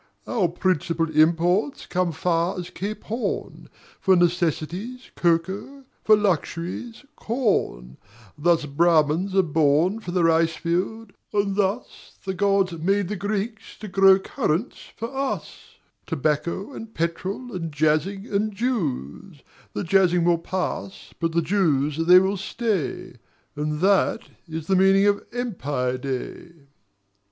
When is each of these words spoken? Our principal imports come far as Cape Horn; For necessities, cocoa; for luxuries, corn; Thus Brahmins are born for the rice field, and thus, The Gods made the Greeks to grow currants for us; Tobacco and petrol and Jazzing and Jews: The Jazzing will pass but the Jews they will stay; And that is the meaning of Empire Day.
Our 0.25 0.47
principal 0.47 1.11
imports 1.11 1.85
come 1.85 2.11
far 2.11 2.57
as 2.57 2.71
Cape 2.71 3.03
Horn; 3.03 3.69
For 3.99 4.15
necessities, 4.15 5.11
cocoa; 5.15 5.83
for 6.03 6.15
luxuries, 6.17 7.05
corn; 7.15 7.97
Thus 8.35 8.65
Brahmins 8.65 9.35
are 9.35 9.43
born 9.43 9.99
for 9.99 10.09
the 10.09 10.23
rice 10.23 10.55
field, 10.55 11.13
and 11.31 11.55
thus, 11.55 12.17
The 12.25 12.33
Gods 12.33 12.71
made 12.79 13.09
the 13.09 13.15
Greeks 13.15 13.77
to 13.77 13.87
grow 13.87 14.17
currants 14.17 14.89
for 14.97 15.15
us; 15.15 15.75
Tobacco 16.07 16.73
and 16.73 16.91
petrol 16.95 17.55
and 17.55 17.71
Jazzing 17.71 18.25
and 18.25 18.55
Jews: 18.55 19.41
The 19.73 19.83
Jazzing 19.83 20.23
will 20.23 20.39
pass 20.39 21.13
but 21.19 21.33
the 21.33 21.43
Jews 21.43 21.97
they 22.07 22.17
will 22.17 22.37
stay; 22.37 23.17
And 23.55 23.81
that 23.81 24.29
is 24.47 24.65
the 24.65 24.75
meaning 24.75 25.05
of 25.05 25.23
Empire 25.31 25.99
Day. 25.99 26.53